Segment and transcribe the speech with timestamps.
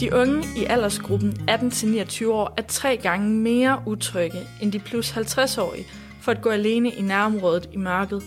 [0.00, 5.86] De unge i aldersgruppen 18-29 år er tre gange mere utrygge end de plus 50-årige
[6.20, 8.22] for at gå alene i nærområdet i mørket.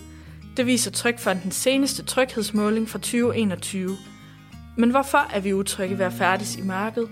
[0.56, 3.96] Det viser Trygfondens seneste tryghedsmåling fra 2021.
[4.76, 7.08] Men hvorfor er vi utrygge ved at færdes i mørket?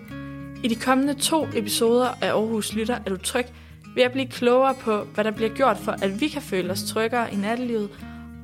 [0.64, 3.46] I de kommende to episoder af Aarhus Lytter er du tryg
[3.94, 6.82] ved at blive klogere på, hvad der bliver gjort for, at vi kan føle os
[6.82, 7.88] tryggere i nattelivet,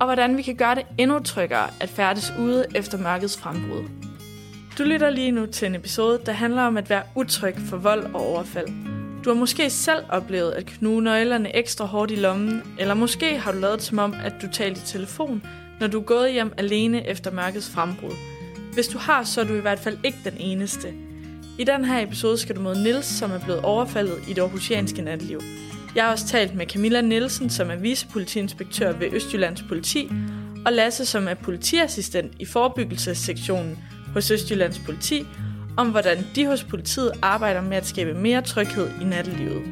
[0.01, 4.13] og hvordan vi kan gøre det endnu tryggere at færdes ude efter mørkets frembrud.
[4.78, 8.05] Du lytter lige nu til en episode, der handler om at være utryg for vold
[8.15, 8.66] og overfald.
[9.24, 13.52] Du har måske selv oplevet at knuge nøglerne ekstra hårdt i lommen, eller måske har
[13.52, 15.42] du lavet som om, at du talte i telefon,
[15.80, 18.10] når du er gået hjem alene efter mørkets frembrud.
[18.73, 20.88] Hvis du har, så er du i hvert fald ikke den eneste.
[21.59, 25.02] I den her episode skal du møde Nils, som er blevet overfaldet i det aarhusianske
[25.02, 25.41] natliv.
[25.95, 30.10] Jeg har også talt med Camilla Nielsen, som er vicepolitiinspektør ved Østjyllands politi,
[30.66, 33.79] og Lasse, som er politiassistent i forebyggelsessektionen
[34.15, 35.26] hos Østjyllands politi,
[35.76, 39.62] om hvordan de hos politiet arbejder med at skabe mere tryghed i nattelivet.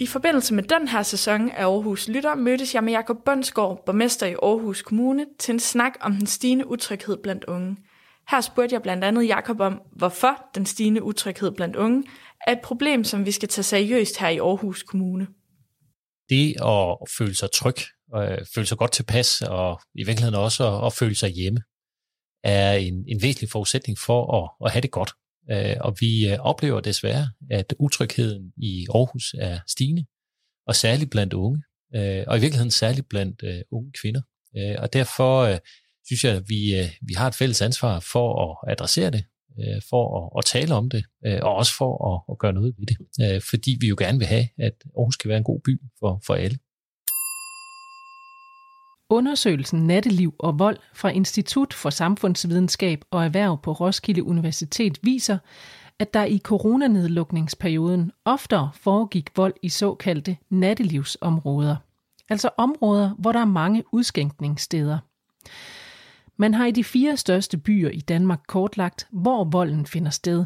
[0.00, 4.26] I forbindelse med den her sæson af Aarhus Lytter mødtes jeg med Jakob Bundsgaard, borgmester
[4.26, 7.76] i Aarhus Kommune, til en snak om den stigende utryghed blandt unge.
[8.30, 12.04] Her spurgte jeg blandt andet Jakob om, hvorfor den stigende utryghed blandt unge
[12.46, 15.26] er et problem, som vi skal tage seriøst her i Aarhus Kommune.
[16.28, 17.76] Det at føle sig tryg,
[18.16, 21.60] øh, føle sig godt tilpas, og i virkeligheden også at, at føle sig hjemme,
[22.44, 25.10] er en, en væsentlig forudsætning for at, at have det godt.
[25.50, 30.04] Øh, og vi øh, oplever desværre, at utrygheden i Aarhus er stigende,
[30.66, 31.62] og særligt blandt unge,
[31.94, 34.22] øh, og i virkeligheden særligt blandt øh, unge kvinder.
[34.56, 35.58] Øh, og derfor
[36.06, 39.24] synes jeg, at vi, vi har et fælles ansvar for at adressere det,
[39.90, 41.04] for at, at tale om det,
[41.42, 43.42] og også for at, at gøre noget ved det.
[43.50, 46.34] Fordi vi jo gerne vil have, at Aarhus skal være en god by for, for
[46.34, 46.58] alle.
[49.10, 55.38] Undersøgelsen Natteliv og vold fra Institut for Samfundsvidenskab og Erhverv på Roskilde Universitet viser,
[55.98, 61.76] at der i coronanedlukningsperioden oftere foregik vold i såkaldte nattelivsområder,
[62.28, 64.98] altså områder, hvor der er mange udskænkningssteder.
[66.36, 70.44] Man har i de fire største byer i Danmark kortlagt, hvor volden finder sted.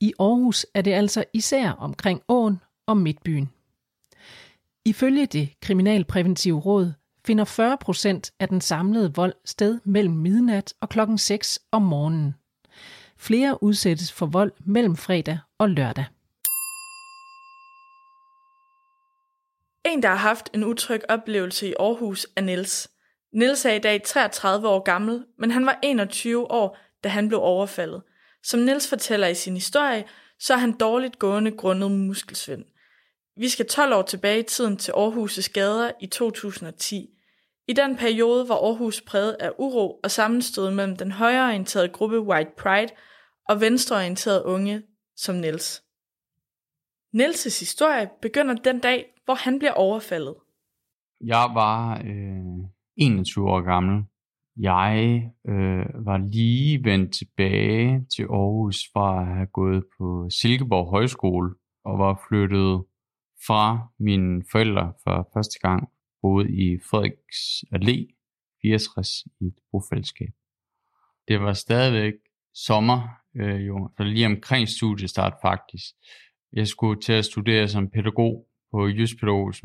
[0.00, 3.50] I Aarhus er det altså især omkring Åen og Midtbyen.
[4.84, 6.92] Ifølge det Kriminalpræventive Råd
[7.26, 12.34] finder 40 procent af den samlede vold sted mellem midnat og klokken 6 om morgenen.
[13.18, 16.04] Flere udsættes for vold mellem fredag og lørdag.
[19.84, 22.90] En, der har haft en utryg oplevelse i Aarhus, er Niels.
[23.32, 27.40] Niels er i dag 33 år gammel, men han var 21 år, da han blev
[27.42, 28.02] overfaldet.
[28.42, 30.04] Som Niels fortæller i sin historie,
[30.38, 32.64] så er han dårligt gående grundet muskelsvind.
[33.36, 37.15] Vi skal 12 år tilbage i tiden til Aarhus' gader i 2010.
[37.68, 42.50] I den periode var Aarhus præget af uro og sammenstød mellem den højreorienterede gruppe White
[42.58, 42.92] Pride
[43.48, 44.82] og venstreorienterede unge
[45.16, 45.82] som Niels.
[47.16, 50.34] Niels' historie begynder den dag, hvor han bliver overfaldet.
[51.20, 54.04] Jeg var øh, 21 år gammel.
[54.56, 61.54] Jeg øh, var lige vendt tilbage til Aarhus fra at have gået på Silkeborg Højskole
[61.84, 62.84] og var flyttet
[63.46, 65.88] fra mine forældre for første gang
[66.22, 68.16] boede i Frederiks Allé
[68.62, 70.32] 64 i et bofællesskab.
[71.28, 72.14] Det var stadigvæk
[72.54, 75.94] sommer, øh, jo, så lige omkring studiestart faktisk.
[76.52, 79.64] Jeg skulle til at studere som pædagog på Jysk Pædagogisk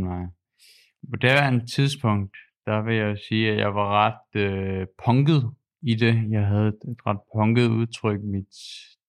[1.09, 5.51] På det tidspunkt, der vil jeg sige, at jeg var ret øh, punket
[5.81, 6.31] i det.
[6.31, 8.21] Jeg havde et ret punket udtryk.
[8.23, 8.55] Mit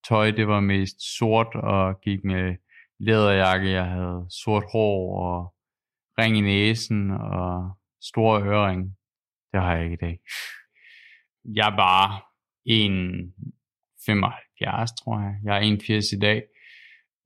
[0.08, 2.56] tøj, det var mest sort og gik med
[2.98, 3.70] læderjakke.
[3.70, 5.54] Jeg havde sort hår og
[6.18, 8.96] ring i næsen og store øring.
[9.52, 10.18] Det har jeg ikke i dag.
[11.44, 12.20] Jeg er bare
[12.68, 15.34] 1,75 tror jeg.
[15.44, 16.42] Jeg er 1,80 i dag.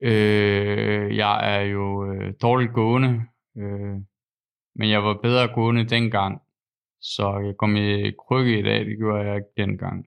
[0.03, 3.23] Øh, jeg er jo øh, dårligt gående,
[3.57, 3.97] øh,
[4.77, 6.41] men jeg var bedre gående dengang.
[7.01, 10.07] Så jeg kom i krykke i dag, det gjorde jeg ikke dengang.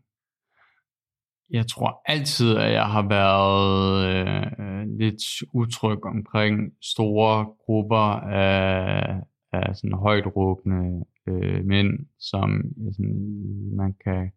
[1.52, 5.24] Jeg tror altid, at jeg har været øh, lidt
[5.54, 13.96] utryg omkring store grupper af, af sådan højt råbende øh, mænd, som øh, sådan, man
[14.04, 14.32] kan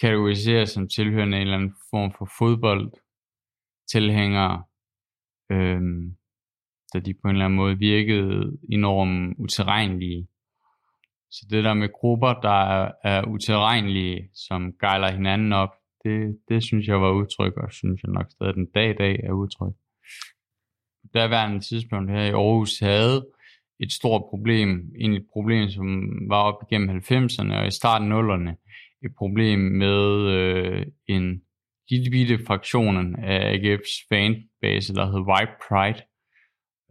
[0.00, 2.92] kategorisere som tilhørende en eller anden form for fodbold
[3.92, 4.62] tilhængere,
[5.50, 5.80] øh,
[6.94, 10.28] da de på en eller anden måde virkede enormt uterrenlige.
[11.30, 16.62] Så det der med grupper, der er, er uterrenlige, som gejler hinanden op, det, det
[16.62, 19.74] synes jeg var udtryk, og synes jeg nok stadig den dag i dag er udtryk.
[21.14, 23.26] Der var en tidspunkt her i Aarhus havde
[23.80, 28.54] et stort problem, et problem, som var op igennem 90'erne og i starten 0'erne,
[29.04, 31.42] et problem med øh, en
[31.90, 36.02] lille bitte fraktion af AGF's fanbase, der hed White Pride,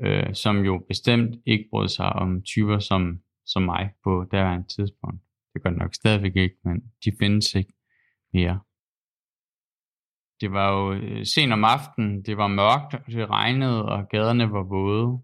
[0.01, 5.21] øh, som jo bestemt ikke brød sig om typer som, som mig på derværende tidspunkt.
[5.54, 7.74] Det gør det nok stadigvæk ikke, men de findes ikke
[8.33, 8.59] mere.
[10.42, 14.63] Det var jo øh, sent om aftenen, det var mørkt, det regnede, og gaderne var
[14.63, 15.19] våde.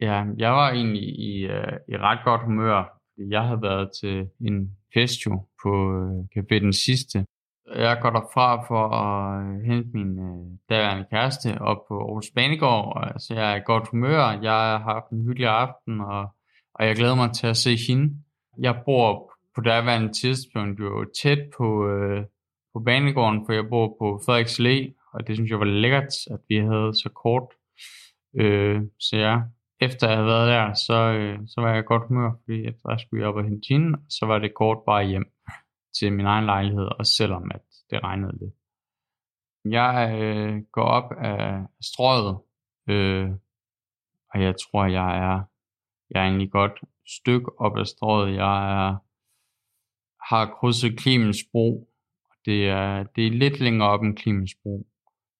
[0.00, 3.00] Ja, jeg var egentlig i, uh, i ret godt humør.
[3.30, 7.26] Jeg havde været til en fest jo på uh, Café Den Sidste.
[7.74, 13.34] Jeg går derfra for at hente min uh, daværende kæreste op på Aarhus Banegård, så
[13.34, 14.38] jeg er i godt humør.
[14.42, 16.34] Jeg har haft en hyggelig aften, og,
[16.74, 18.14] og jeg glæder mig til at se hende.
[18.58, 22.24] Jeg bor på daværende tidspunkt jo tæt på, uh,
[22.74, 26.40] på banegården, for jeg bor på Frederiks Læ, og det synes jeg var lækkert, at
[26.48, 27.48] vi havde så kort.
[28.34, 29.40] Øh, så ja,
[29.80, 33.00] efter jeg havde været der, så, øh, så var jeg godt humør, fordi efter jeg
[33.00, 35.26] skulle op og hente hende, så var det kort bare hjem
[35.98, 38.54] til min egen lejlighed, også selvom at det regnede lidt.
[39.64, 42.38] Jeg øh, går op af strøget,
[42.88, 43.30] øh,
[44.34, 45.42] og jeg tror, jeg er,
[46.10, 48.34] jeg er egentlig godt stykke op ad strøget.
[48.34, 48.96] Jeg er,
[50.30, 51.88] har krydset Clemens Bro,
[52.44, 54.86] det er, det er lidt længere op end Klimensbro.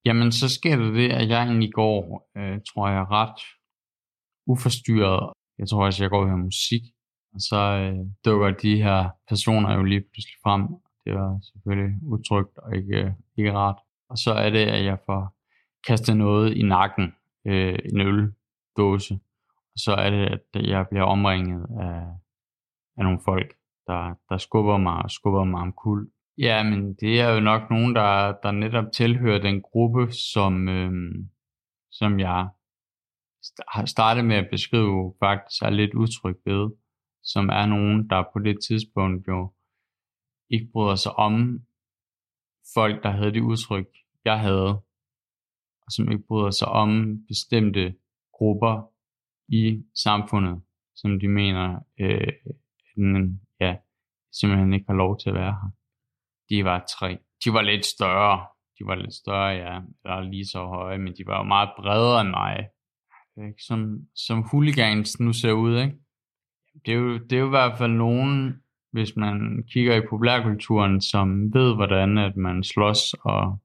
[0.04, 3.40] Jamen, så sker der det, at jeg egentlig går, øh, tror jeg, ret
[4.46, 5.32] uforstyrret.
[5.58, 6.82] Jeg tror også, jeg går og hører musik.
[7.34, 10.62] Og så øh, dukker de her personer jo lige pludselig frem.
[11.04, 13.78] Det var selvfølgelig utrygt og ikke, øh, ikke rart.
[14.08, 15.34] Og så er det, at jeg får
[15.86, 17.14] kastet noget i nakken.
[17.46, 19.14] Øh, en øldåse.
[19.72, 22.06] Og så er det, at jeg bliver omringet af,
[22.96, 23.54] af nogle folk,
[23.86, 26.10] der, der skubber mig og skubber mig om kul.
[26.38, 30.92] Ja, men det er jo nok nogen, der, der netop tilhører den gruppe, som, øh,
[31.90, 32.48] som jeg
[33.68, 36.70] har startet med at beskrive faktisk er lidt utryg ved,
[37.22, 39.52] som er nogen, der på det tidspunkt jo
[40.50, 41.62] ikke bryder sig om
[42.74, 43.88] folk, der havde det udtryk,
[44.24, 44.68] jeg havde,
[45.84, 47.94] og som ikke bryder sig om bestemte
[48.32, 48.90] grupper
[49.48, 50.62] i samfundet,
[50.94, 52.32] som de mener, øh,
[53.60, 53.76] ja,
[54.32, 55.83] simpelthen ikke har lov til at være her.
[56.50, 57.18] De var tre.
[57.44, 58.46] De var lidt større.
[58.78, 59.80] De var lidt større, ja.
[60.04, 62.68] Eller lige så høje, men de var jo meget bredere end mig.
[63.38, 63.62] Ikke?
[63.62, 65.96] Som, som hooligans nu ser ud, ikke?
[66.86, 68.62] Det er, jo, det er jo i hvert fald nogen,
[68.92, 73.58] hvis man kigger i populærkulturen, som ved, hvordan at man slås og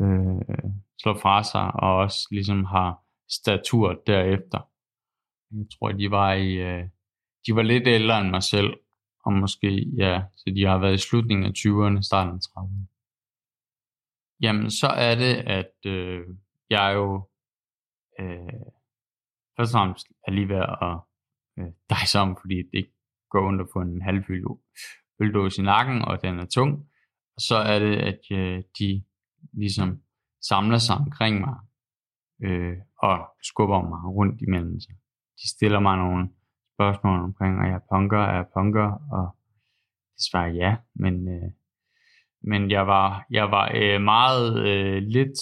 [0.00, 2.98] øh, slår fra sig, og også ligesom har
[3.28, 4.68] statur derefter.
[5.50, 6.84] Jeg tror, de var i, øh,
[7.46, 8.74] de var lidt ældre end mig selv,
[9.26, 12.86] og måske, ja, så de har været i slutningen af 20'erne, starten af 30'erne.
[14.40, 16.24] Jamen, så er det, at øh,
[16.70, 17.28] jeg jo
[18.20, 18.62] øh,
[19.56, 20.96] først og fremmest er lige ved at
[21.58, 22.94] øh, dig sammen, fordi det ikke
[23.30, 24.60] går under på en halvfyldt
[25.20, 26.72] øldås i nakken, og den er tung.
[27.36, 29.04] Og så er det, at øh, de
[29.52, 30.02] ligesom
[30.48, 31.56] samler sig omkring mig,
[32.42, 34.94] øh, og skubber mig rundt imellem sig.
[35.40, 36.28] De stiller mig nogle
[36.76, 39.26] spørgsmål omkring, og jeg punker, er jeg punker, og
[40.14, 41.50] det svarer ja, men, øh,
[42.42, 45.38] men jeg var, jeg var øh, meget øh, lidt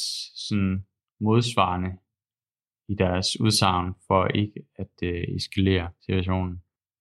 [0.48, 0.86] sådan
[1.20, 1.92] modsvarende
[2.88, 6.54] i deres udsagn for ikke at øh, eskalere situationen.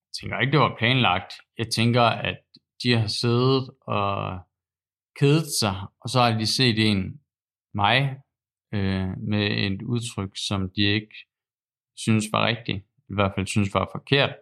[0.08, 1.34] Jeg tænker ikke, det var planlagt.
[1.58, 2.40] Jeg tænker, at
[2.84, 4.40] de har siddet og
[5.20, 7.22] kedet sig, og så har de set en,
[7.74, 8.00] mig,
[8.74, 11.16] øh, med et udtryk, som de ikke
[11.96, 14.36] synes var rigtigt i hvert fald synes var forkert,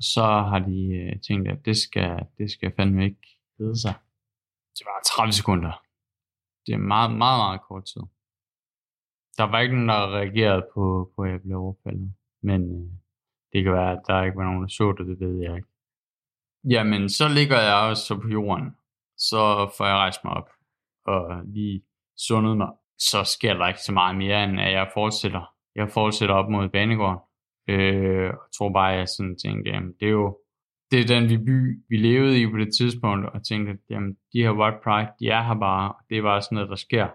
[0.00, 3.26] så har de øh, tænkt, at det skal, det skal fandme ikke
[3.58, 3.94] hedde sig.
[4.76, 5.72] Det var 30 sekunder.
[6.66, 8.02] Det er meget, meget, meget kort tid.
[9.38, 12.12] Der var ikke nogen, der reagerede på, på at jeg blev overfaldet.
[12.42, 12.90] Men øh,
[13.52, 15.68] det kan være, at der ikke var nogen, der så det, det ved jeg ikke.
[16.64, 18.76] Jamen, så ligger jeg også så på jorden.
[19.16, 20.50] Så får jeg rejst mig op
[21.04, 21.82] og lige
[22.16, 22.68] sundet mig.
[22.98, 25.54] Så sker der ikke så meget mere, end at jeg fortsætter.
[25.74, 27.18] Jeg fortsætter op mod banegården.
[27.70, 30.38] Øh, jeg tror bare, at jeg sådan tænkte, jamen, det er jo
[30.90, 34.12] det er den vi by, vi levede i på det tidspunkt, og tænkte, at jamen,
[34.32, 36.76] de her white pride, de er her bare, og det er bare sådan noget, der
[36.76, 37.06] sker.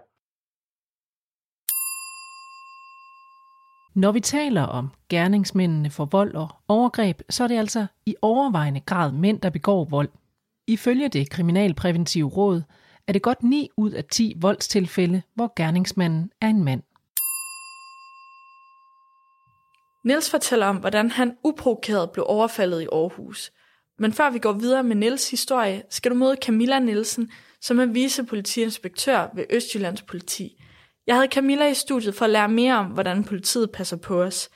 [3.98, 8.80] Når vi taler om gerningsmændene for vold og overgreb, så er det altså i overvejende
[8.80, 10.08] grad mænd, der begår vold.
[10.66, 12.62] Ifølge det kriminalpræventive råd
[13.06, 16.82] er det godt 9 ud af 10 voldstilfælde, hvor gerningsmanden er en mand.
[20.06, 23.52] Niels fortæller om, hvordan han uprovokeret blev overfaldet i Aarhus.
[23.98, 27.86] Men før vi går videre med Niels historie, skal du møde Camilla Nielsen, som er
[27.86, 30.62] vicepolitiinspektør ved Østjyllands politi.
[31.06, 34.50] Jeg havde Camilla i studiet for at lære mere om, hvordan politiet passer på os.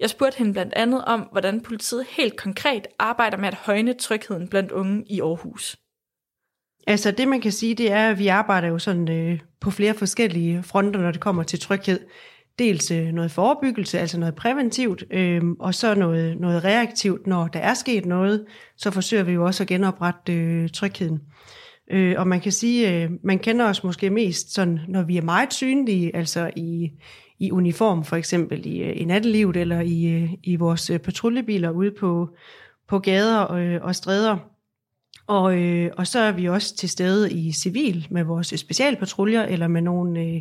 [0.00, 4.48] Jeg spurgte hende blandt andet om, hvordan politiet helt konkret arbejder med at højne trygheden
[4.48, 5.76] blandt unge i Aarhus.
[6.86, 9.94] Altså det man kan sige, det er, at vi arbejder jo sådan øh, på flere
[9.94, 12.00] forskellige fronter, når det kommer til tryghed.
[12.58, 17.60] Dels øh, noget forebyggelse, altså noget præventivt, øh, og så noget, noget reaktivt, når der
[17.60, 18.44] er sket noget,
[18.76, 21.20] så forsøger vi jo også at genoprette øh, trygheden.
[21.90, 25.22] Øh, og man kan sige, øh, man kender os måske mest, sådan, når vi er
[25.22, 26.90] meget synlige, altså i,
[27.38, 31.90] i uniform for eksempel i, øh, i nattelivet eller i, øh, i vores patruljebiler ude
[32.00, 32.28] på,
[32.88, 34.36] på gader og, og stræder.
[35.26, 39.68] Og, øh, og så er vi også til stede i civil med vores specialpatruljer eller
[39.68, 40.40] med nogle øh,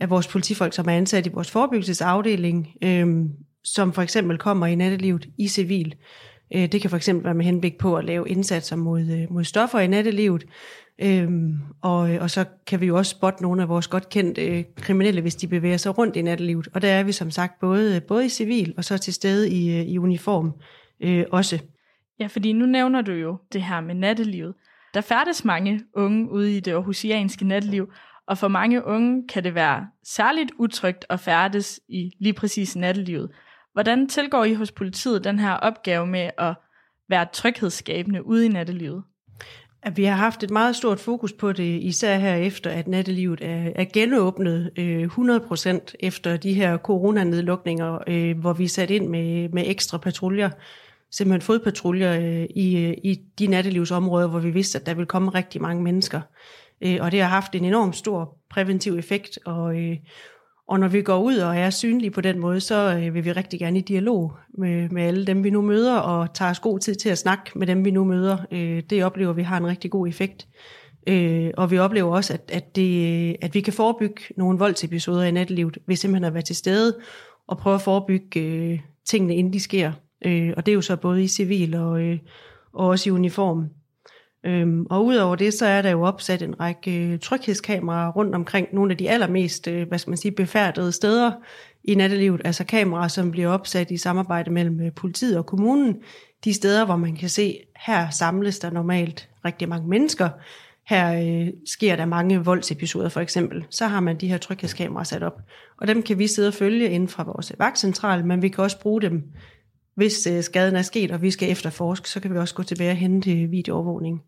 [0.00, 3.06] af vores politifolk, som er ansat i vores forebyggelsesafdeling, øh,
[3.64, 5.94] som for eksempel kommer i nattelivet i civil.
[6.54, 9.44] Øh, det kan for eksempel være med henblik på at lave indsatser mod, øh, mod
[9.44, 10.44] stoffer i nattelivet.
[11.02, 14.46] Øhm, og, øh, og så kan vi jo også spotte nogle af vores godt kendte
[14.46, 16.68] øh, kriminelle, hvis de bevæger sig rundt i nattelivet.
[16.74, 19.50] Og der er vi som sagt både, øh, både i civil og så til stede
[19.50, 20.52] i, øh, i uniform
[21.02, 21.58] øh, også.
[22.20, 24.54] Ja, fordi nu nævner du jo det her med nattelivet.
[24.94, 27.92] Der færdes mange unge ude i det aarhusianske natteliv,
[28.30, 33.30] og for mange unge kan det være særligt utrygt at færdes i lige præcis nattelivet.
[33.72, 36.54] Hvordan tilgår I hos politiet den her opgave med at
[37.08, 39.02] være tryghedsskabende ude i nattelivet?
[39.82, 43.40] At vi har haft et meget stort fokus på det, især her efter, at nattelivet
[43.42, 49.48] er, er genåbnet øh, 100% efter de her coronanedlukninger, øh, hvor vi sat ind med,
[49.48, 50.50] med ekstra patruljer,
[51.10, 55.30] simpelthen fodpatruljer øh, i, øh, i de nattelivsområder, hvor vi vidste, at der ville komme
[55.30, 56.20] rigtig mange mennesker.
[56.84, 59.96] Øh, og det har haft en enorm stor præventiv effekt, og, øh,
[60.68, 63.32] og når vi går ud og er synlige på den måde, så øh, vil vi
[63.32, 66.78] rigtig gerne i dialog med, med alle dem, vi nu møder, og tager os god
[66.78, 68.38] tid til at snakke med dem, vi nu møder.
[68.50, 70.48] Øh, det oplever vi har en rigtig god effekt.
[71.06, 75.22] Øh, og vi oplever også, at, at, det, øh, at vi kan forebygge nogle voldsepisoder
[75.22, 76.96] i nattelivet, ved simpelthen at være til stede
[77.48, 79.92] og prøve at forebygge øh, tingene, inden de sker.
[80.26, 82.18] Øh, og det er jo så både i civil og, øh,
[82.72, 83.68] og også i uniform.
[84.44, 88.68] Øhm, og udover det, så er der jo opsat en række øh, tryghedskameraer rundt omkring
[88.72, 91.32] nogle af de allermest, øh, hvad skal man sige, befærdede steder
[91.84, 95.96] i nattelivet, altså kameraer, som bliver opsat i samarbejde mellem øh, politiet og kommunen.
[96.44, 100.28] De steder, hvor man kan se, her samles der normalt rigtig mange mennesker,
[100.86, 105.22] her øh, sker der mange voldsepisoder for eksempel, så har man de her tryghedskameraer sat
[105.22, 105.40] op.
[105.80, 108.80] Og dem kan vi sidde og følge inden fra vores vagtcentral, men vi kan også
[108.80, 109.22] bruge dem,
[109.94, 112.90] hvis øh, skaden er sket, og vi skal efterforske, så kan vi også gå tilbage
[112.90, 114.22] og hente øh, videoovervågning.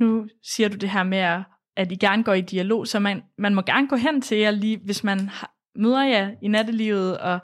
[0.00, 1.42] Nu siger du det her med,
[1.76, 4.50] at I gerne går i dialog, så man, man må gerne gå hen til jer,
[4.50, 7.38] lige, hvis man har, møder jer i nattelivet, og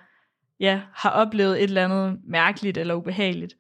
[0.61, 3.54] ja, har oplevet et eller andet mærkeligt eller ubehageligt.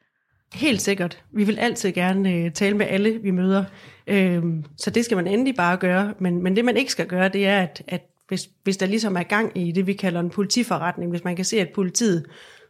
[0.54, 1.22] Helt sikkert.
[1.32, 3.64] Vi vil altid gerne øh, tale med alle, vi møder.
[4.06, 6.14] Øhm, så det skal man endelig bare gøre.
[6.18, 9.16] Men, men det, man ikke skal gøre, det er, at, at hvis, hvis der ligesom
[9.16, 12.26] er gang i det, vi kalder en politiforretning, hvis man kan se, at politiet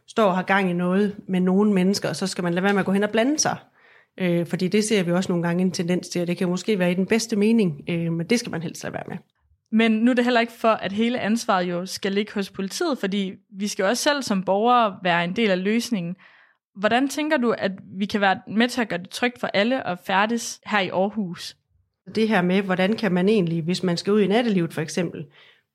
[0.07, 2.79] står og har gang i noget med nogle mennesker, så skal man lade være med
[2.79, 3.57] at gå hen og blande sig.
[4.17, 6.79] Øh, fordi det ser vi også nogle gange en tendens til, og det kan måske
[6.79, 9.17] være i den bedste mening, øh, men det skal man helst lade være med.
[9.71, 12.97] Men nu er det heller ikke for, at hele ansvaret jo skal ligge hos politiet,
[12.97, 16.15] fordi vi skal også selv som borgere være en del af løsningen.
[16.75, 19.87] Hvordan tænker du, at vi kan være med til at gøre det trygt for alle
[19.87, 21.57] at færdes her i Aarhus?
[22.15, 25.25] Det her med, hvordan kan man egentlig, hvis man skal ud i nattelivet for eksempel,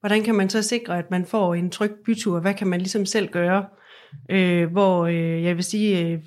[0.00, 2.40] hvordan kan man så sikre, at man får en tryg bytur?
[2.40, 3.66] Hvad kan man ligesom selv gøre?
[4.30, 6.18] Øh, hvor øh, jeg vil sige, øh,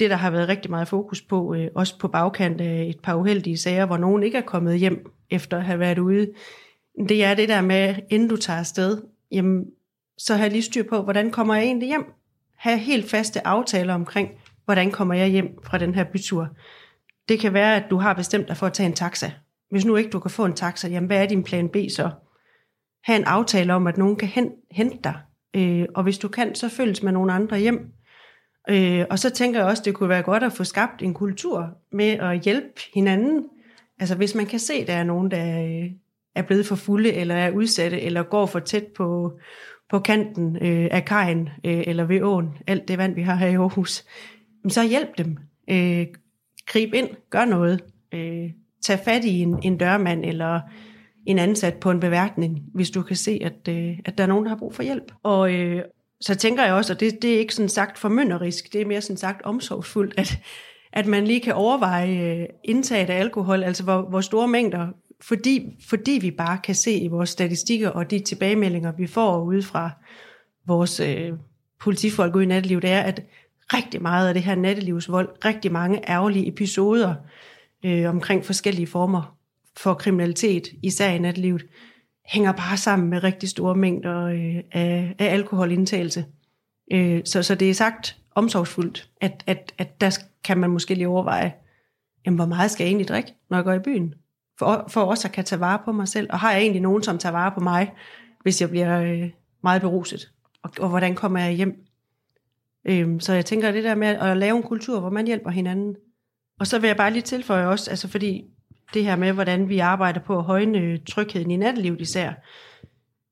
[0.00, 3.14] det, der har været rigtig meget fokus på, øh, også på bagkant af et par
[3.14, 6.32] uheldige sager, hvor nogen ikke er kommet hjem efter at have været ude,
[7.08, 9.02] det er det der med, inden du tager afsted,
[9.32, 9.64] jamen,
[10.18, 12.04] så har jeg lige styr på, hvordan kommer jeg egentlig hjem?
[12.56, 14.30] Ha' helt faste aftaler omkring,
[14.64, 16.48] hvordan kommer jeg hjem fra den her bytur.
[17.28, 19.30] Det kan være, at du har bestemt dig for at tage en taxa.
[19.70, 22.10] Hvis nu ikke du kan få en taxa, jamen hvad er din plan B så?
[23.04, 25.14] Ha' en aftale om, at nogen kan hente dig.
[25.56, 27.92] Øh, og hvis du kan, så følges med nogle andre hjem.
[28.70, 31.70] Øh, og så tænker jeg også, det kunne være godt at få skabt en kultur
[31.92, 33.44] med at hjælpe hinanden.
[34.00, 35.90] Altså hvis man kan se, at der er nogen, der øh,
[36.34, 39.38] er blevet for fulde, eller er udsatte, eller går for tæt på,
[39.90, 43.48] på kanten øh, af kajen, øh, eller ved åen, alt det vand, vi har her
[43.48, 44.04] i Aarhus,
[44.68, 45.36] så hjælp dem.
[45.70, 46.06] Øh,
[46.66, 47.84] grib ind, gør noget.
[48.14, 48.50] Øh,
[48.82, 50.60] tag fat i en, en dørmand, eller
[51.26, 54.44] en ansat på en beværkning, hvis du kan se, at, øh, at der er nogen,
[54.44, 55.12] der har brug for hjælp.
[55.22, 55.82] Og, øh,
[56.20, 59.00] så tænker jeg også, og det, det er ikke sådan sagt formynderisk, det er mere
[59.00, 60.38] sådan sagt omsorgsfuldt, at,
[60.92, 64.88] at man lige kan overveje øh, indtaget af alkohol, altså hvor, hvor store mængder,
[65.20, 69.62] fordi, fordi vi bare kan se i vores statistikker og de tilbagemeldinger, vi får ude
[69.62, 69.90] fra
[70.66, 71.32] vores øh,
[71.80, 73.22] politifolk ude i nattelivet, det er, at
[73.74, 77.14] rigtig meget af det her nattelivsvold, rigtig mange ærgerlige episoder
[77.84, 79.36] øh, omkring forskellige former
[79.76, 81.64] for kriminalitet, især i nattelivet,
[82.28, 86.24] hænger bare sammen med rigtig store mængder øh, af, af alkoholindtagelse.
[86.92, 91.08] Øh, så, så det er sagt omsorgsfuldt, at, at, at der kan man måske lige
[91.08, 91.54] overveje,
[92.26, 94.14] jamen, hvor meget skal jeg egentlig drikke, når jeg går i byen?
[94.58, 97.02] For, for også at kan tage vare på mig selv, og har jeg egentlig nogen,
[97.02, 97.92] som tager vare på mig,
[98.42, 99.30] hvis jeg bliver øh,
[99.62, 100.32] meget beruset?
[100.62, 101.84] Og, og hvordan kommer jeg hjem?
[102.84, 105.96] Øh, så jeg tænker det der med at lave en kultur, hvor man hjælper hinanden.
[106.60, 108.44] Og så vil jeg bare lige tilføje også, altså fordi
[108.94, 112.32] det her med, hvordan vi arbejder på at højne trygheden i nattelivet især,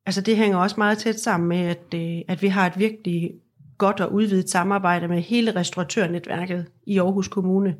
[0.06, 3.32] altså det hænger også meget tæt sammen med, at, øh, at vi har et virkelig
[3.78, 7.76] godt og udvidet samarbejde med hele restauratørnetværket i Aarhus Kommune.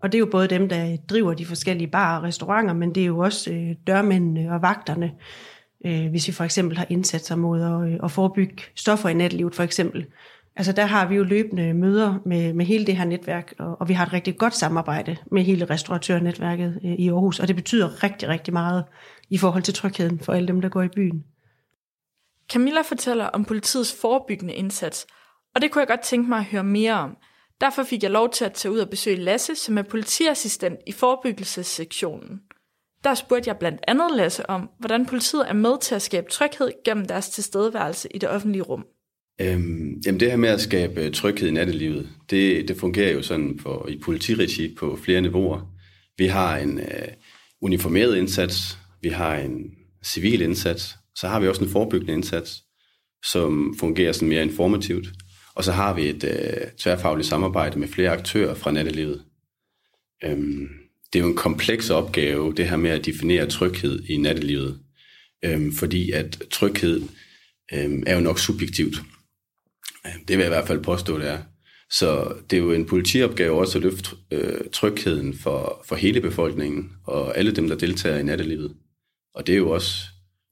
[0.00, 3.02] Og det er jo både dem, der driver de forskellige barer og restauranter, men det
[3.02, 5.12] er jo også øh, dørmændene og vagterne,
[5.86, 9.14] øh, hvis vi for eksempel har indsat sig mod at, øh, at forebygge stoffer i
[9.14, 10.06] nattelivet for eksempel.
[10.56, 13.88] Altså der har vi jo løbende møder med, med hele det her netværk, og, og
[13.88, 18.02] vi har et rigtig godt samarbejde med hele restauratørnetværket øh, i Aarhus, og det betyder
[18.02, 18.84] rigtig, rigtig meget
[19.30, 21.24] i forhold til trygheden for alle dem, der går i byen.
[22.52, 25.06] Camilla fortæller om politiets forebyggende indsats,
[25.54, 27.16] og det kunne jeg godt tænke mig at høre mere om.
[27.60, 30.92] Derfor fik jeg lov til at tage ud og besøge Lasse, som er politiassistent i
[30.92, 32.40] forebyggelsessektionen.
[33.04, 36.72] Der spurgte jeg blandt andet Lasse om, hvordan politiet er med til at skabe tryghed
[36.84, 38.84] gennem deres tilstedeværelse i det offentlige rum.
[39.40, 43.22] Øhm, jamen det her med at skabe øh, tryghed i nattelivet, det, det fungerer jo
[43.22, 45.72] sådan for, i politiregi på flere niveauer.
[46.18, 47.08] Vi har en øh,
[47.60, 49.70] uniformeret indsats, vi har en
[50.04, 52.62] civil indsats, så har vi også en forebyggende indsats,
[53.24, 55.08] som fungerer sådan mere informativt.
[55.54, 59.22] Og så har vi et øh, tværfagligt samarbejde med flere aktører fra nattelivet.
[60.24, 60.68] Øhm,
[61.12, 64.80] det er jo en kompleks opgave, det her med at definere tryghed i nattelivet.
[65.44, 67.02] Øhm, fordi at tryghed
[67.72, 69.02] øhm, er jo nok subjektivt.
[70.28, 71.38] Det vil jeg i hvert fald påstå, det er.
[71.90, 76.92] Så det er jo en politiopgave også at løfte øh, trygheden for, for hele befolkningen
[77.04, 78.76] og alle dem, der deltager i nattelivet.
[79.34, 80.04] Og det er jo også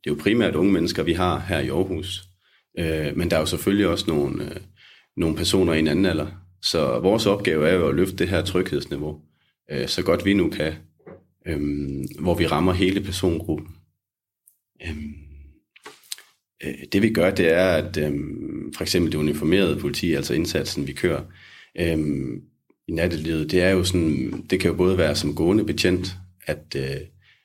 [0.05, 2.25] det er jo primært unge mennesker, vi har her i Aarhus.
[2.79, 4.61] Øh, men der er jo selvfølgelig også nogle, øh,
[5.17, 6.27] nogle personer i en anden alder.
[6.63, 9.21] Så vores opgave er jo at løfte det her tryghedsniveau,
[9.71, 10.75] øh, så godt vi nu kan,
[11.47, 11.61] øh,
[12.21, 13.69] hvor vi rammer hele persongruppen.
[14.83, 14.97] Øh,
[16.65, 18.13] Øh, det vi gør, det er, at øh,
[18.77, 21.23] for eksempel det uniformerede politi, altså indsatsen, vi kører
[21.81, 21.99] øh,
[22.89, 26.77] i nattelivet, det er jo sådan, det kan jo både være som gående betjent, at
[26.77, 26.97] øh,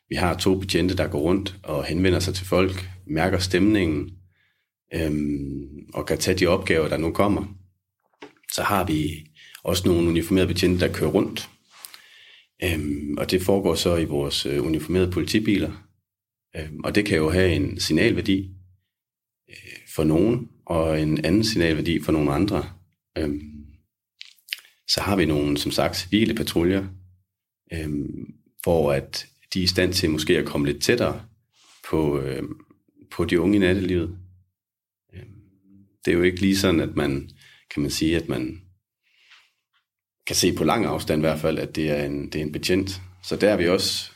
[0.10, 4.10] vi har to betjente, der går rundt og henvender sig til folk, mærker stemningen,
[4.94, 5.12] øh,
[5.94, 7.56] og kan tage de opgaver, der nu kommer.
[8.54, 9.26] Så har vi
[9.64, 11.50] også nogle uniformerede betjente, der kører rundt.
[12.64, 15.72] Øhm, og det foregår så i vores øh, uniformerede politibiler.
[16.56, 18.50] Øhm, og det kan jo have en signalværdi
[20.00, 22.70] for nogen, og en anden signalværdi for nogle andre.
[23.18, 23.66] Øhm,
[24.88, 26.88] så har vi nogle, som sagt, civile patruljer,
[27.74, 28.34] øhm,
[28.64, 31.26] hvor at de er i stand til måske at komme lidt tættere
[31.90, 32.60] på, øhm,
[33.12, 34.18] på de unge i nattelivet.
[35.14, 35.42] Øhm,
[36.06, 37.30] det er jo ikke lige sådan, at man
[37.74, 38.62] kan man sige, at man
[40.28, 42.52] kan se på lang afstand i hvert fald, at det er en, det er en
[42.52, 43.02] betjent.
[43.24, 44.12] Så der er vi også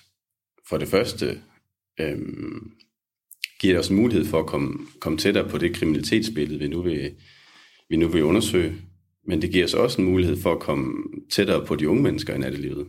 [0.70, 1.42] for det første
[2.00, 2.72] øhm,
[3.62, 6.82] giver det os en mulighed for at komme, komme tættere på det kriminalitetsbillede, vi nu,
[6.82, 7.12] vil,
[7.90, 8.76] vi nu vil undersøge.
[9.28, 10.94] Men det giver os også en mulighed for at komme
[11.32, 12.88] tættere på de unge mennesker i nattelivet.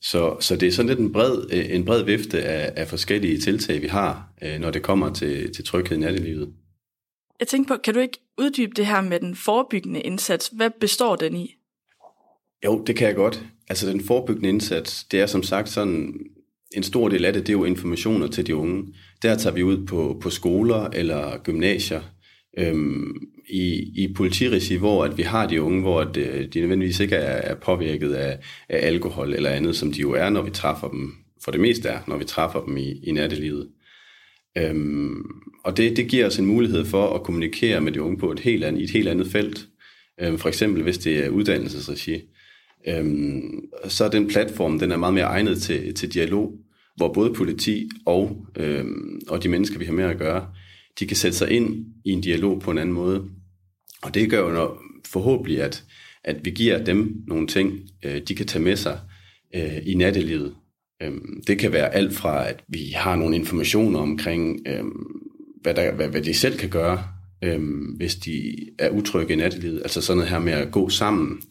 [0.00, 3.82] Så, så det er sådan lidt en bred, en bred vifte af, af forskellige tiltag,
[3.82, 6.52] vi har, øh, når det kommer til, til tryghed i nattelivet.
[7.40, 10.48] Jeg tænker på, kan du ikke uddybe det her med den forebyggende indsats?
[10.48, 11.54] Hvad består den i?
[12.64, 13.42] Jo, det kan jeg godt.
[13.68, 16.14] Altså den forebyggende indsats, det er som sagt sådan,
[16.76, 18.84] en stor del af det, det er jo informationer til de unge.
[19.22, 22.00] Der tager vi ud på, på skoler eller gymnasier
[22.58, 23.12] øhm,
[23.48, 27.16] i, i politiregi, hvor at vi har de unge, hvor at, øh, de nødvendigvis ikke
[27.16, 30.88] er, er påvirket af, af alkohol eller andet, som de jo er, når vi træffer
[30.88, 31.12] dem,
[31.44, 33.68] for det meste er, når vi træffer dem i, i nattelivet.
[34.58, 35.22] Øhm,
[35.64, 38.40] og det, det giver os en mulighed for at kommunikere med de unge på et
[38.40, 39.66] helt andet, i et helt andet felt.
[40.20, 42.20] Øhm, for eksempel hvis det er uddannelsesregi.
[42.88, 46.52] Øhm, så er den platform, den er meget mere egnet til, til dialog,
[46.96, 48.84] hvor både politi og, øh,
[49.28, 50.46] og de mennesker, vi har med at gøre,
[50.98, 53.24] de kan sætte sig ind i en dialog på en anden måde.
[54.02, 55.84] Og det gør jo når, forhåbentlig, at,
[56.24, 59.00] at vi giver dem nogle ting, øh, de kan tage med sig
[59.54, 60.54] øh, i nattelivet.
[61.02, 61.12] Øh,
[61.46, 64.84] det kan være alt fra, at vi har nogle informationer omkring, øh,
[65.62, 67.04] hvad, der, hvad, hvad de selv kan gøre,
[67.44, 67.60] øh,
[67.96, 69.82] hvis de er utrygge i nattelivet.
[69.82, 71.42] Altså sådan noget her med at gå sammen,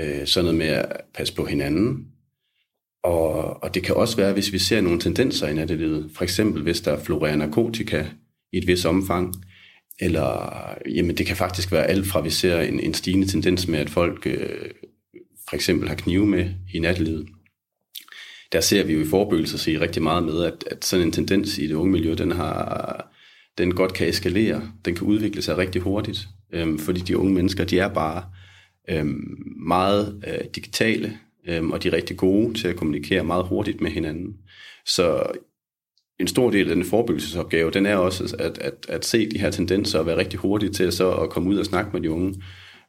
[0.00, 2.06] øh, sådan noget med at passe på hinanden.
[3.02, 6.62] Og, og det kan også være, hvis vi ser nogle tendenser i nattelivet, for eksempel
[6.62, 8.06] hvis der florerer narkotika
[8.52, 9.34] i et vis omfang,
[10.00, 10.54] eller
[10.88, 13.78] jamen, det kan faktisk være alt fra, at vi ser en, en stigende tendens med,
[13.78, 14.70] at folk øh,
[15.48, 17.28] for eksempel har knive med i nattelivet.
[18.52, 21.58] Der ser vi jo i forebyggelse sig rigtig meget med, at, at sådan en tendens
[21.58, 23.12] i det unge miljø, den har,
[23.58, 24.62] den godt kan eskalere.
[24.84, 28.24] Den kan udvikle sig rigtig hurtigt, øhm, fordi de unge mennesker, de er bare
[28.88, 33.80] øhm, meget øh, digitale, øhm, og de er rigtig gode til at kommunikere meget hurtigt
[33.80, 34.36] med hinanden.
[34.86, 35.22] Så
[36.20, 39.50] en stor del af den forebyggelsesopgave, den er også at, at, at se de her
[39.50, 42.42] tendenser og være rigtig hurtigt til så at komme ud og snakke med de unge,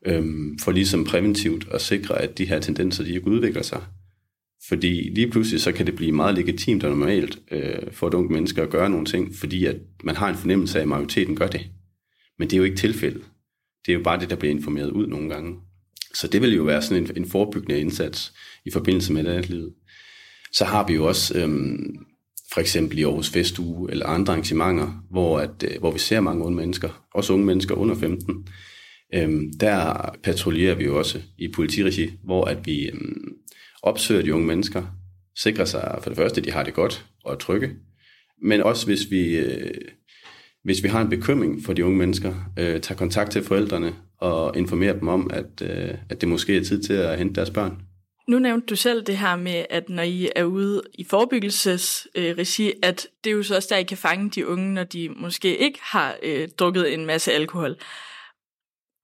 [0.06, 3.82] øhm, for ligesom præventivt at sikre, at de her tendenser, de ikke udvikler sig.
[4.68, 8.32] Fordi lige pludselig så kan det blive meget legitimt og normalt øh, for et ungt
[8.32, 11.48] menneske at gøre nogle ting, fordi at man har en fornemmelse af, at majoriteten gør
[11.48, 11.62] det.
[12.40, 13.22] Men det er jo ikke tilfældet.
[13.86, 15.56] Det er jo bare det, der bliver informeret ud nogle gange.
[16.14, 18.34] Så det vil jo være sådan en, en forebyggende indsats
[18.66, 19.74] i forbindelse med det livet.
[20.54, 21.96] Så har vi jo også øhm,
[22.54, 26.46] for eksempel i Aarhus Festuge eller andre arrangementer, hvor, at, øh, hvor vi ser mange
[26.46, 28.48] unge mennesker, også unge mennesker under 15.
[29.14, 33.34] Øhm, der patruljerer vi jo også i politiregi, hvor at vi øhm,
[33.84, 34.84] opsøger de unge mennesker,
[35.38, 37.70] sikrer sig for det første, at de har det godt og er trygge,
[38.44, 39.74] men også hvis vi, øh,
[40.64, 44.58] hvis vi har en bekymring for de unge mennesker, øh, tager kontakt til forældrene og
[44.58, 47.82] informerer dem om, at, øh, at det måske er tid til at hente deres børn.
[48.28, 53.08] Nu nævnte du selv det her med, at når I er ude i forebyggelsesregi, at
[53.24, 55.80] det er jo så også der, I kan fange de unge, når de måske ikke
[55.82, 57.76] har øh, drukket en masse alkohol.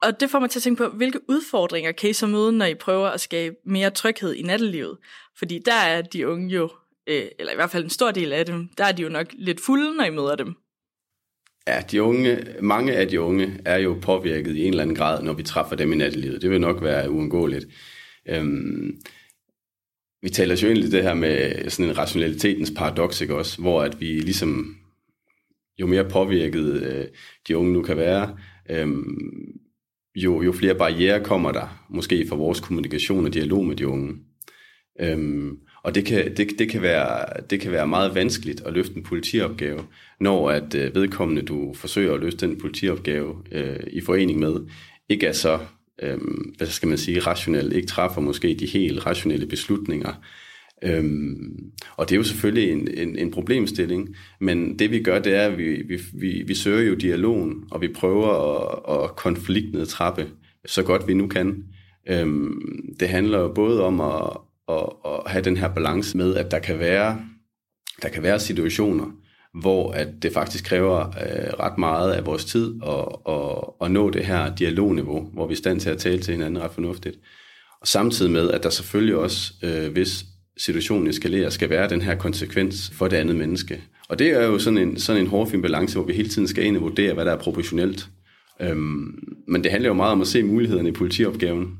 [0.01, 2.65] Og det får mig til at tænke på, hvilke udfordringer kan I så møde, når
[2.65, 4.97] I prøver at skabe mere tryghed i nattelivet?
[5.37, 6.69] Fordi der er de unge jo,
[7.07, 9.27] øh, eller i hvert fald en stor del af dem, der er de jo nok
[9.33, 10.55] lidt fulde, når I møder dem.
[11.67, 15.23] Ja, de unge, mange af de unge er jo påvirket i en eller anden grad,
[15.23, 16.41] når vi træffer dem i nattelivet.
[16.41, 17.67] Det vil nok være uundgåeligt.
[18.29, 19.01] Øhm,
[20.21, 23.61] vi taler jo egentlig det her med sådan en rationalitetens paradoks, ikke også?
[23.61, 24.77] Hvor at vi ligesom,
[25.79, 27.05] jo mere påvirket øh,
[27.47, 28.37] de unge nu kan være,
[28.69, 29.59] øhm,
[30.15, 34.15] jo, jo flere barriere kommer der, måske for vores kommunikation og dialog med de unge.
[35.01, 38.97] Øhm, og det kan, det, det, kan være, det kan være meget vanskeligt at løfte
[38.97, 39.79] en politiopgave,
[40.19, 44.55] når at øh, vedkommende, du forsøger at løfte den politiopgave øh, i forening med,
[45.09, 45.59] ikke er så,
[46.01, 46.17] øh,
[46.57, 50.13] hvad skal man sige, rationel, ikke træffer måske de helt rationelle beslutninger.
[50.83, 55.35] Øhm, og det er jo selvfølgelig en, en, en problemstilling, men det vi gør, det
[55.35, 60.27] er, at vi, vi, vi, vi søger jo dialogen, og vi prøver at, at konfliktnedtrappe
[60.65, 61.63] så godt vi nu kan.
[62.09, 66.51] Øhm, det handler jo både om at, at, at have den her balance med, at
[66.51, 67.19] der kan være,
[68.01, 69.05] der kan være situationer,
[69.61, 74.09] hvor at det faktisk kræver øh, ret meget af vores tid at, at, at nå
[74.09, 77.15] det her dialogniveau, hvor vi er i stand til at tale til hinanden ret fornuftigt.
[77.81, 80.25] Og samtidig med, at der selvfølgelig også, øh, hvis
[80.57, 83.83] situationen eskalerer, skal være den her konsekvens for det andet menneske.
[84.09, 86.65] Og det er jo sådan en, sådan en hårfin balance, hvor vi hele tiden skal
[86.65, 88.09] ind og vurdere, hvad der er proportionelt.
[88.61, 91.79] Øhm, men det handler jo meget om at se mulighederne i politiopgaven.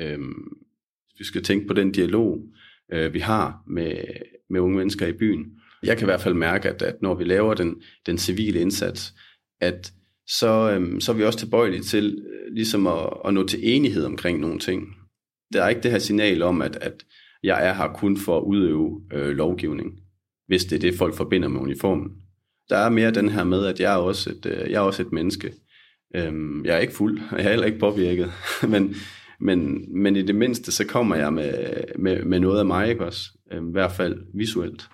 [0.00, 0.63] Øhm,
[1.18, 2.40] vi skal tænke på den dialog,
[2.92, 3.96] øh, vi har med,
[4.50, 5.46] med unge mennesker i byen.
[5.82, 9.14] Jeg kan i hvert fald mærke, at, at når vi laver den, den civile indsats,
[9.60, 9.92] at
[10.26, 14.04] så, øhm, så er vi også tilbøjelige til øh, ligesom at, at nå til enighed
[14.04, 14.96] omkring nogle ting.
[15.52, 17.04] Der er ikke det her signal om, at, at
[17.42, 20.00] jeg er her kun for at udøve øh, lovgivning,
[20.46, 22.10] hvis det er det, folk forbinder med uniformen.
[22.68, 25.02] Der er mere den her med, at jeg er også et, øh, jeg er også
[25.02, 25.52] et menneske.
[26.16, 28.32] Øhm, jeg er ikke fuld, og jeg er heller ikke påvirket,
[28.72, 28.94] men,
[29.40, 33.04] men, men i det mindste, så kommer jeg med, med, med noget af mig, ikke
[33.04, 33.20] også?
[33.52, 34.88] Øhm, I hvert fald visuelt.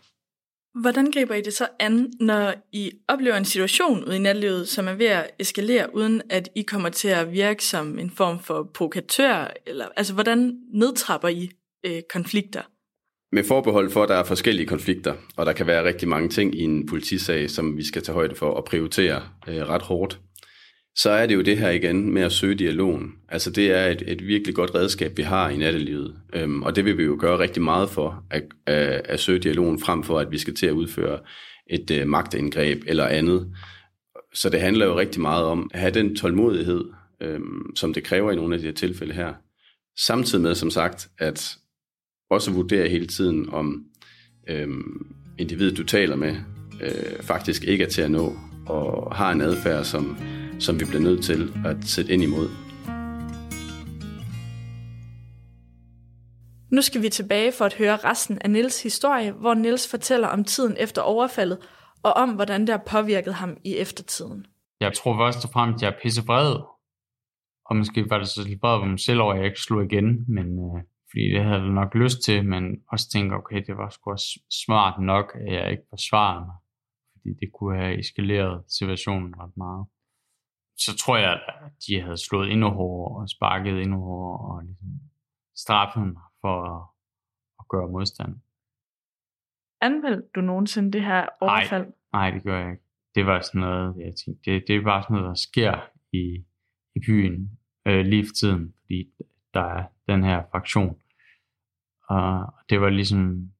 [0.81, 4.88] Hvordan griber I det så an, når I oplever en situation ude i natlivet, som
[4.88, 8.70] er ved at eskalere, uden at I kommer til at virke som en form for
[8.74, 9.53] provokatør?
[9.66, 11.50] Eller, altså, hvordan nedtrapper I
[11.87, 12.62] øh, konflikter?
[13.33, 16.55] Med forbehold for, at der er forskellige konflikter, og der kan være rigtig mange ting
[16.55, 20.20] i en politisag, som vi skal tage højde for og prioritere øh, ret hårdt,
[20.96, 23.12] så er det jo det her igen med at søge dialogen.
[23.29, 26.85] Altså det er et, et virkelig godt redskab, vi har i nattelivet, øhm, og det
[26.85, 30.31] vil vi jo gøre rigtig meget for, at, at, at søge dialogen frem for, at
[30.31, 31.18] vi skal til at udføre
[31.70, 33.55] et øh, magtindgreb eller andet.
[34.35, 36.85] Så det handler jo rigtig meget om at have den tålmodighed,
[37.22, 39.33] øhm, som det kræver i nogle af de her tilfælde her.
[40.07, 41.57] Samtidig med, som sagt, at
[42.31, 43.85] også vurdere hele tiden, om
[44.48, 45.07] øhm,
[45.38, 46.37] individet, du taler med,
[46.83, 50.16] øh, faktisk ikke er til at nå, og har en adfærd, som,
[50.61, 52.49] som vi bliver nødt til at sætte ind imod.
[56.73, 60.44] Nu skal vi tilbage for at høre resten af Nils historie, hvor Nils fortæller om
[60.44, 61.59] tiden efter overfaldet,
[62.03, 64.46] og om hvordan det har påvirket ham i eftertiden.
[64.81, 66.57] Jeg tror først og fremmest, at jeg er pissevred.
[67.64, 70.25] Og måske var det så lidt på mig selv over, at jeg ikke slog igen,
[70.29, 73.88] men øh, fordi det havde jeg nok lyst til, men også tænke, okay, det var
[73.88, 76.57] sgu også smart nok, at jeg ikke forsvarede mig,
[77.12, 79.87] fordi det kunne have eskaleret situationen ret meget.
[80.84, 84.88] Så tror jeg, at de havde slået endnu hårdere og sparket endnu hårdere og ligesom
[85.56, 86.82] straffet mig for at,
[87.58, 88.36] at gøre modstand.
[89.80, 91.84] Anmeldte du nogensinde det her overfald?
[91.84, 92.84] Nej, nej, det gør jeg ikke.
[93.14, 95.80] det var sådan noget, jeg tænkte, det, det er bare sådan noget, der sker
[96.12, 96.44] i,
[96.96, 99.08] i byen øh, lige for tiden, fordi
[99.54, 101.00] der er den her fraktion.
[102.08, 103.50] Og det var ligesom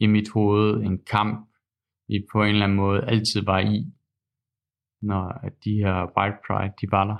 [0.00, 1.48] i mit hoved en kamp,
[2.08, 3.92] vi på en eller anden måde altid var i,
[5.02, 7.16] når de her White Pride, de var der.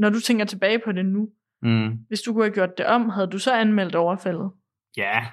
[0.00, 1.28] Når du tænker tilbage på det nu,
[1.64, 1.92] Mm.
[2.08, 4.50] hvis du kunne have gjort det om, havde du så anmeldt overfaldet?
[4.96, 5.26] Ja,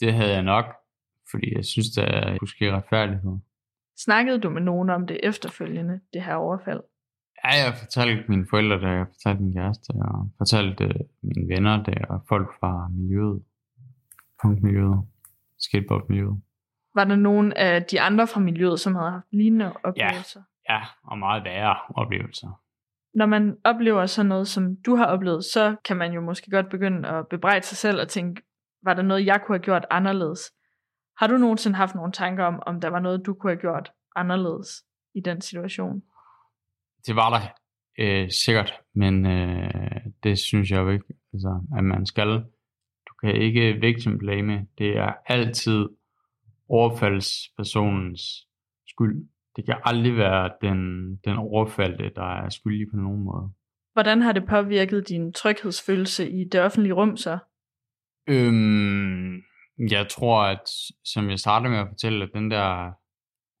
[0.00, 0.64] det havde jeg nok,
[1.30, 3.38] fordi jeg synes, der kunne ske retfærdighed.
[3.98, 6.80] Snakkede du med nogen om det efterfølgende, det her overfald?
[7.44, 10.84] Ja, jeg fortalte mine forældre det, jeg fortalte min kæreste, og fortalte
[11.22, 13.42] mine venner det, og folk fra miljøet,
[14.42, 15.00] punkmiljøet,
[15.58, 16.40] skateboardmiljøet.
[16.94, 20.40] Var der nogen af de andre fra miljøet, som havde haft lignende oplevelser?
[20.40, 20.44] Ja,
[21.04, 22.60] og meget værre oplevelser.
[23.14, 26.68] Når man oplever sådan noget, som du har oplevet, så kan man jo måske godt
[26.70, 28.42] begynde at bebrejde sig selv og tænke,
[28.82, 30.40] var der noget, jeg kunne have gjort anderledes?
[31.18, 33.92] Har du nogensinde haft nogle tanker om, om der var noget, du kunne have gjort
[34.16, 34.68] anderledes
[35.14, 36.02] i den situation?
[37.06, 37.40] Det var der
[37.98, 42.28] øh, sikkert, men øh, det synes jeg jo ikke, altså, at man skal.
[43.08, 44.66] Du kan ikke victim blame.
[44.78, 45.88] Det er altid
[46.68, 48.46] overfaldspersonens
[48.86, 49.28] skyld.
[49.60, 53.50] Det kan aldrig være den, den overfaldte, der er skyldig på nogen måde.
[53.92, 57.38] Hvordan har det påvirket din tryghedsfølelse i det offentlige rum så?
[58.26, 59.34] Øhm,
[59.90, 60.68] jeg tror, at
[61.04, 62.92] som jeg startede med at fortælle, at den der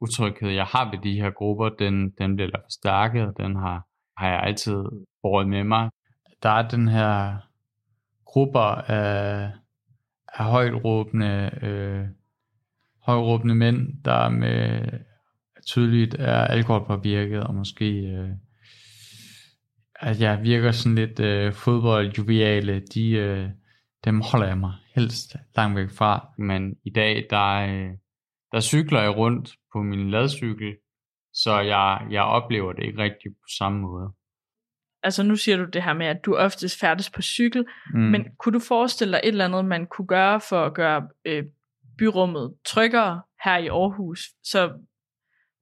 [0.00, 3.86] utryghed, jeg har ved de her grupper, den, den bliver forstærket, og den har,
[4.16, 4.84] har jeg altid
[5.22, 5.90] båret med mig.
[6.42, 7.36] Der er den her
[8.24, 9.50] grupper af,
[10.34, 12.06] af højtråbende, øh,
[13.02, 14.88] højtråbende mænd, der med
[15.70, 18.30] tydeligt er alkoholpåvirket, og måske øh,
[20.00, 23.48] at jeg virker sådan lidt øh, fodboldjuviale, de, øh,
[24.04, 26.28] dem holder jeg mig helst langt væk fra.
[26.38, 27.90] Men i dag, der, øh,
[28.52, 30.76] der cykler jeg rundt på min ladcykel,
[31.34, 34.10] så jeg, jeg oplever det ikke rigtig på samme måde.
[35.02, 38.00] Altså nu siger du det her med, at du oftest færdes på cykel, Mm.
[38.00, 41.44] men kunne du forestille dig et eller andet, man kunne gøre for at gøre øh,
[41.98, 44.72] byrummet tryggere her i Aarhus, så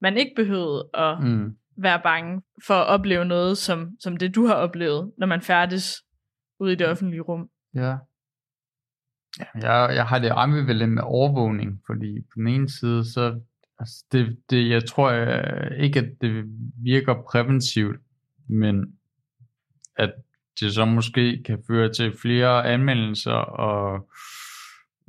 [0.01, 1.57] man ikke behøvede at mm.
[1.77, 6.03] være bange for at opleve noget, som, som det du har oplevet, når man færdes
[6.61, 7.49] ude i det offentlige rum?
[7.75, 7.97] Ja.
[9.39, 13.41] ja jeg, jeg har det ambivalent med overvågning, fordi på den ene side, så
[13.79, 16.45] altså det, det, jeg tror jeg, ikke, at det
[16.83, 18.01] virker præventivt,
[18.49, 18.99] men
[19.97, 20.15] at
[20.61, 24.09] det så måske kan føre til flere anmeldelser og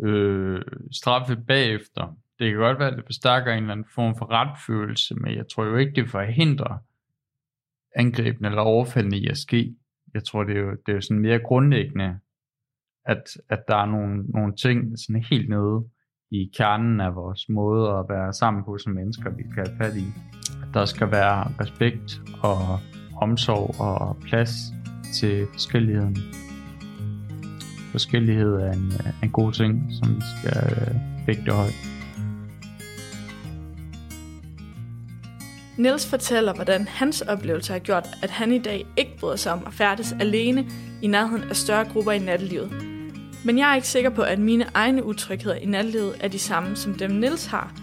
[0.03, 2.17] øh, straffe bagefter.
[2.39, 5.45] Det kan godt være, at det forstærker en eller anden form for retfølelse, men jeg
[5.47, 6.77] tror jo ikke, det forhindrer
[7.95, 9.75] angrebene eller overfaldene i at ske.
[10.13, 12.19] Jeg tror, det er jo, det er jo sådan mere grundlæggende,
[13.05, 15.85] at, at der er nogle, nogle ting sådan helt nede
[16.31, 19.95] i kernen af vores måde at være sammen på som mennesker, vi skal have fat
[19.97, 20.05] i.
[20.63, 22.79] At der skal være respekt og
[23.21, 24.51] omsorg og plads
[25.13, 26.17] til forskelligheden.
[27.91, 31.98] Forskellighed er en, er en god ting, som vi skal øh, vægte højt.
[35.79, 39.63] Niels fortæller, hvordan hans oplevelse har gjort, at han i dag ikke bryder sig om
[39.67, 40.65] at færdes alene
[41.01, 42.71] i nærheden af større grupper i nattelivet.
[43.45, 46.75] Men jeg er ikke sikker på, at mine egne utrygheder i nattelivet er de samme,
[46.75, 47.73] som dem Niels har.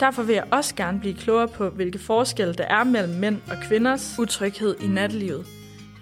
[0.00, 3.56] Derfor vil jeg også gerne blive klogere på, hvilke forskelle der er mellem mænd og
[3.62, 5.46] kvinders utryghed i nattelivet.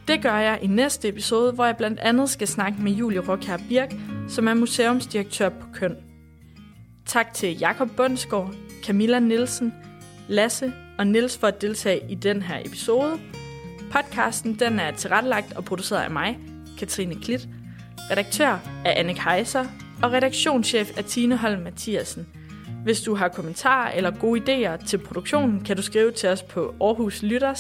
[0.09, 3.57] Det gør jeg i næste episode, hvor jeg blandt andet skal snakke med Julie Rokær
[3.69, 3.95] Birk,
[4.29, 5.97] som er museumsdirektør på Køn.
[7.07, 9.75] Tak til Jakob Bundsgaard, Camilla Nielsen,
[10.29, 13.19] Lasse og Nils for at deltage i den her episode.
[13.93, 16.39] Podcasten den er tilrettelagt og produceret af mig,
[16.79, 17.49] Katrine Klit.
[18.11, 19.65] Redaktør er Anne Heiser,
[20.03, 22.27] og redaktionschef er Tine Holm Mathiasen.
[22.85, 26.75] Hvis du har kommentarer eller gode idéer til produktionen, kan du skrive til os på
[26.81, 27.55] aarhuslytter,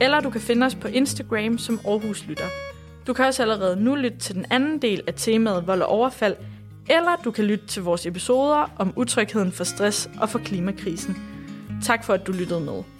[0.00, 2.48] eller du kan finde os på Instagram som Aarhus Lytter.
[3.06, 6.36] Du kan også allerede nu lytte til den anden del af temaet vold og overfald,
[6.90, 11.16] eller du kan lytte til vores episoder om utrygheden for stress og for klimakrisen.
[11.82, 12.99] Tak for, at du lyttede med.